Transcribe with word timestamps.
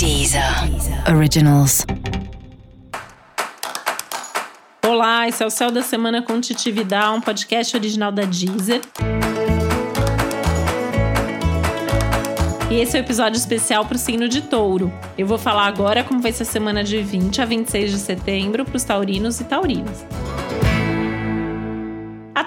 Deezer 0.00 0.42
Originals. 1.14 1.84
Olá, 4.82 5.28
esse 5.28 5.42
é 5.42 5.46
o 5.46 5.50
Céu 5.50 5.70
da 5.70 5.82
Semana 5.82 6.22
com 6.22 6.40
Titi 6.40 6.72
Vidal, 6.72 7.16
um 7.16 7.20
podcast 7.20 7.76
original 7.76 8.10
da 8.10 8.22
Deezer. 8.22 8.80
E 12.70 12.76
esse 12.76 12.96
é 12.96 13.00
o 13.00 13.02
um 13.02 13.04
episódio 13.04 13.36
especial 13.36 13.84
para 13.84 13.96
o 13.96 13.98
signo 13.98 14.26
de 14.26 14.40
touro. 14.40 14.90
Eu 15.18 15.26
vou 15.26 15.36
falar 15.36 15.66
agora 15.66 16.02
como 16.02 16.22
vai 16.22 16.32
ser 16.32 16.44
a 16.44 16.46
semana 16.46 16.82
de 16.82 17.02
20 17.02 17.42
a 17.42 17.44
26 17.44 17.90
de 17.90 17.98
setembro 17.98 18.64
para 18.64 18.76
os 18.78 18.84
taurinos 18.84 19.38
e 19.38 19.44
taurinas. 19.44 20.06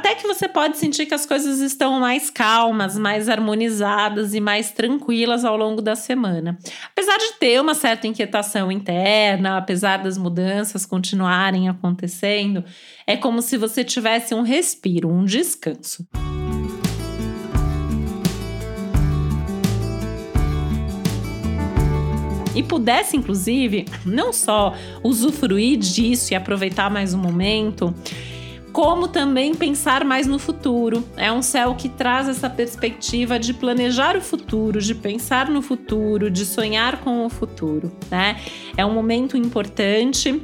Até 0.03 0.15
que 0.15 0.27
você 0.27 0.49
pode 0.49 0.77
sentir 0.77 1.05
que 1.05 1.13
as 1.13 1.25
coisas 1.25 1.61
estão 1.61 1.97
mais 1.97 2.29
calmas, 2.29 2.97
mais 2.97 3.29
harmonizadas 3.29 4.33
e 4.33 4.41
mais 4.41 4.69
tranquilas 4.69 5.45
ao 5.45 5.55
longo 5.55 5.81
da 5.81 5.95
semana. 5.95 6.59
Apesar 6.91 7.17
de 7.17 7.39
ter 7.39 7.61
uma 7.61 7.73
certa 7.73 8.05
inquietação 8.05 8.69
interna, 8.69 9.57
apesar 9.57 10.03
das 10.03 10.17
mudanças 10.17 10.85
continuarem 10.85 11.69
acontecendo, 11.69 12.65
é 13.07 13.15
como 13.15 13.41
se 13.41 13.55
você 13.55 13.81
tivesse 13.81 14.35
um 14.35 14.41
respiro, 14.41 15.07
um 15.09 15.23
descanso. 15.23 16.05
e 22.55 22.61
pudesse, 22.61 23.17
inclusive, 23.17 23.85
não 24.05 24.31
só 24.31 24.75
usufruir 25.03 25.79
disso 25.79 26.33
e 26.33 26.35
aproveitar 26.35 26.87
mais 26.87 27.11
um 27.15 27.17
momento, 27.17 27.91
como 28.73 29.07
também 29.07 29.53
pensar 29.53 30.03
mais 30.03 30.25
no 30.25 30.39
futuro. 30.39 31.07
É 31.15 31.31
um 31.31 31.43
céu 31.43 31.75
que 31.75 31.87
traz 31.87 32.27
essa 32.27 32.49
perspectiva 32.49 33.39
de 33.39 33.53
planejar 33.53 34.17
o 34.17 34.21
futuro, 34.21 34.81
de 34.81 34.95
pensar 34.95 35.47
no 35.47 35.61
futuro, 35.61 36.31
de 36.31 36.43
sonhar 36.43 36.97
com 37.01 37.23
o 37.23 37.29
futuro, 37.29 37.91
né? 38.09 38.41
É 38.75 38.83
um 38.83 38.91
momento 38.91 39.37
importante 39.37 40.41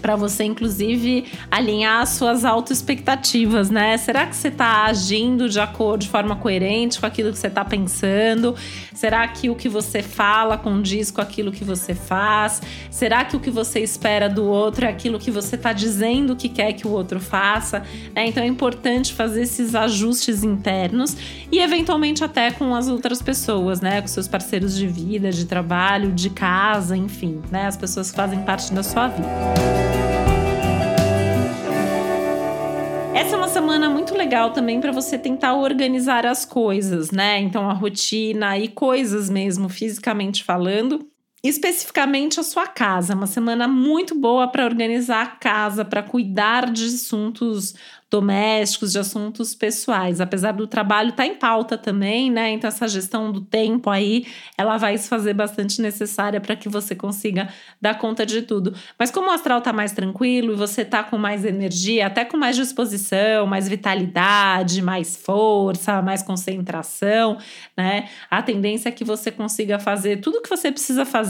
para 0.00 0.16
você, 0.16 0.44
inclusive, 0.44 1.26
alinhar 1.50 2.02
as 2.02 2.10
suas 2.10 2.44
autoexpectativas, 2.44 3.70
né? 3.70 3.96
Será 3.96 4.26
que 4.26 4.34
você 4.34 4.48
está 4.48 4.84
agindo 4.84 5.48
de 5.48 5.60
acordo, 5.60 6.02
de 6.02 6.08
forma 6.08 6.36
coerente 6.36 6.98
com 6.98 7.06
aquilo 7.06 7.32
que 7.32 7.38
você 7.38 7.46
está 7.46 7.64
pensando? 7.64 8.54
Será 8.94 9.26
que 9.28 9.48
o 9.48 9.54
que 9.54 9.68
você 9.68 10.02
fala 10.02 10.58
condiz 10.58 11.10
com 11.10 11.20
aquilo 11.20 11.52
que 11.52 11.64
você 11.64 11.94
faz? 11.94 12.60
Será 12.90 13.24
que 13.24 13.36
o 13.36 13.40
que 13.40 13.50
você 13.50 13.80
espera 13.80 14.28
do 14.28 14.44
outro 14.44 14.84
é 14.84 14.88
aquilo 14.88 15.18
que 15.18 15.30
você 15.30 15.56
está 15.56 15.72
dizendo 15.72 16.36
que 16.36 16.48
quer 16.48 16.72
que 16.72 16.86
o 16.86 16.90
outro 16.90 17.20
faça? 17.20 17.82
É, 18.14 18.26
então 18.26 18.42
é 18.42 18.46
importante 18.46 19.12
fazer 19.12 19.42
esses 19.42 19.74
ajustes 19.74 20.44
internos 20.44 21.16
e, 21.50 21.58
eventualmente, 21.60 22.24
até 22.24 22.50
com 22.50 22.74
as 22.74 22.88
outras 22.88 23.22
pessoas, 23.22 23.80
né? 23.80 24.00
Com 24.00 24.08
seus 24.08 24.28
parceiros 24.28 24.76
de 24.76 24.86
vida, 24.86 25.30
de 25.30 25.44
trabalho, 25.44 26.12
de 26.12 26.30
casa, 26.30 26.96
enfim, 26.96 27.40
né? 27.50 27.66
As 27.66 27.76
pessoas 27.76 28.10
que 28.10 28.16
fazem 28.16 28.42
parte 28.42 28.72
da 28.72 28.82
sua 28.82 29.08
vida. 29.08 29.89
Essa 33.30 33.36
é 33.36 33.42
uma 33.42 33.48
semana 33.48 33.88
muito 33.88 34.12
legal 34.12 34.52
também 34.52 34.80
para 34.80 34.90
você 34.90 35.16
tentar 35.16 35.54
organizar 35.54 36.26
as 36.26 36.44
coisas, 36.44 37.12
né? 37.12 37.38
Então, 37.38 37.70
a 37.70 37.72
rotina 37.72 38.58
e 38.58 38.66
coisas 38.66 39.30
mesmo, 39.30 39.68
fisicamente 39.68 40.42
falando. 40.42 41.08
Especificamente 41.42 42.38
a 42.38 42.42
sua 42.42 42.66
casa, 42.66 43.14
uma 43.14 43.26
semana 43.26 43.66
muito 43.66 44.14
boa 44.14 44.46
para 44.48 44.64
organizar 44.64 45.22
a 45.22 45.26
casa, 45.26 45.86
para 45.86 46.02
cuidar 46.02 46.70
de 46.70 46.84
assuntos 46.84 47.74
domésticos, 48.10 48.90
de 48.90 48.98
assuntos 48.98 49.54
pessoais. 49.54 50.20
Apesar 50.20 50.52
do 50.52 50.66
trabalho 50.66 51.10
estar 51.10 51.22
tá 51.22 51.26
em 51.26 51.36
pauta 51.36 51.78
também, 51.78 52.30
né? 52.30 52.50
Então, 52.50 52.66
essa 52.66 52.88
gestão 52.88 53.30
do 53.30 53.40
tempo 53.40 53.88
aí, 53.88 54.26
ela 54.58 54.76
vai 54.76 54.98
se 54.98 55.08
fazer 55.08 55.32
bastante 55.32 55.80
necessária 55.80 56.40
para 56.40 56.56
que 56.56 56.68
você 56.68 56.94
consiga 56.94 57.48
dar 57.80 57.96
conta 57.96 58.26
de 58.26 58.42
tudo. 58.42 58.74
Mas 58.98 59.12
como 59.12 59.28
o 59.28 59.30
astral 59.30 59.60
tá 59.60 59.72
mais 59.72 59.92
tranquilo 59.92 60.52
e 60.52 60.56
você 60.56 60.84
tá 60.84 61.04
com 61.04 61.16
mais 61.16 61.44
energia, 61.44 62.08
até 62.08 62.24
com 62.24 62.36
mais 62.36 62.56
disposição, 62.56 63.46
mais 63.46 63.68
vitalidade, 63.68 64.82
mais 64.82 65.16
força, 65.16 66.02
mais 66.02 66.20
concentração, 66.20 67.38
né? 67.76 68.08
A 68.28 68.42
tendência 68.42 68.88
é 68.88 68.92
que 68.92 69.04
você 69.04 69.30
consiga 69.30 69.78
fazer 69.78 70.20
tudo 70.20 70.38
o 70.38 70.42
que 70.42 70.50
você 70.50 70.72
precisa 70.72 71.06
fazer 71.06 71.29